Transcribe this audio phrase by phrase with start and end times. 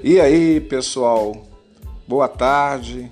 [0.00, 1.44] E aí, pessoal?
[2.06, 3.10] Boa tarde.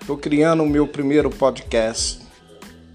[0.00, 2.20] Estou criando o meu primeiro podcast.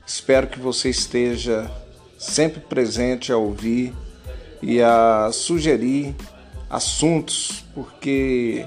[0.06, 1.70] Espero que você esteja
[2.18, 3.94] sempre presente a ouvir
[4.62, 6.16] e a sugerir
[6.70, 8.66] assuntos, porque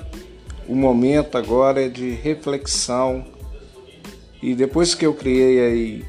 [0.68, 3.24] o momento agora é de reflexão.
[4.42, 6.04] E depois que eu criei aí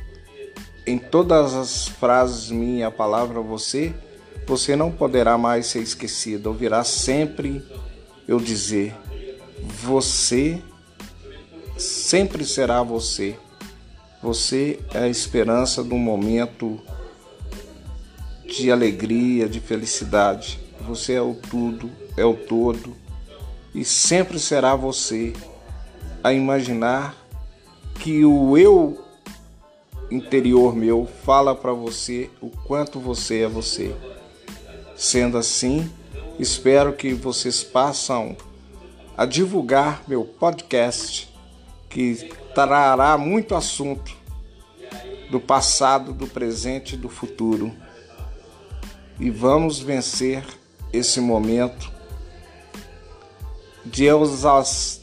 [0.85, 3.93] em todas as frases minha a palavra você,
[4.45, 6.47] você não poderá mais ser esquecido.
[6.47, 7.63] Ouvirá sempre
[8.31, 8.95] eu dizer:
[9.83, 10.61] você
[11.77, 13.35] sempre será você.
[14.21, 16.79] Você é a esperança do momento
[18.45, 20.59] de alegria, de felicidade.
[20.81, 22.95] Você é o tudo, é o todo
[23.73, 25.33] e sempre será você
[26.23, 27.15] a imaginar
[27.95, 29.01] que o eu
[30.09, 33.95] interior meu fala para você o quanto você é você.
[34.95, 35.89] Sendo assim,
[36.41, 38.35] espero que vocês passam
[39.15, 41.31] a divulgar meu podcast,
[41.87, 44.11] que trará muito assunto
[45.29, 47.71] do passado, do presente e do futuro.
[49.19, 50.43] E vamos vencer
[50.91, 51.91] esse momento
[53.85, 54.99] de eusas.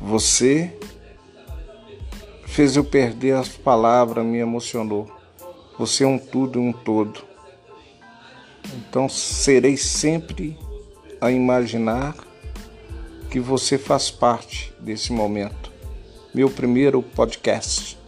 [0.00, 0.76] Você
[2.44, 5.15] fez eu perder as palavras, me emocionou.
[5.78, 7.22] Você é um tudo e um todo.
[8.74, 10.58] Então serei sempre
[11.20, 12.16] a imaginar
[13.30, 15.70] que você faz parte desse momento.
[16.34, 17.98] Meu primeiro podcast.